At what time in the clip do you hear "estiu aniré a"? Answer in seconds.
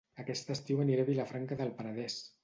0.53-1.09